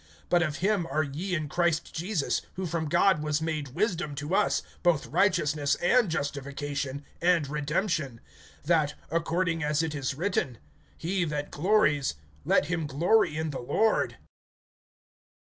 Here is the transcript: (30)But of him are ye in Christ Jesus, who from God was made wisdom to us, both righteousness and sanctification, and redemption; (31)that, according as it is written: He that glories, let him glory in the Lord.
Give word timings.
(30)But 0.31 0.47
of 0.47 0.55
him 0.55 0.87
are 0.89 1.03
ye 1.03 1.35
in 1.35 1.47
Christ 1.47 1.93
Jesus, 1.93 2.41
who 2.55 2.65
from 2.65 2.89
God 2.89 3.21
was 3.21 3.39
made 3.39 3.67
wisdom 3.75 4.15
to 4.15 4.33
us, 4.33 4.63
both 4.81 5.05
righteousness 5.05 5.75
and 5.75 6.11
sanctification, 6.11 7.05
and 7.21 7.47
redemption; 7.47 8.19
(31)that, 8.65 8.93
according 9.11 9.63
as 9.63 9.83
it 9.83 9.93
is 9.93 10.15
written: 10.15 10.57
He 10.97 11.23
that 11.25 11.51
glories, 11.51 12.15
let 12.43 12.65
him 12.65 12.87
glory 12.87 13.37
in 13.37 13.51
the 13.51 13.59
Lord. 13.59 14.17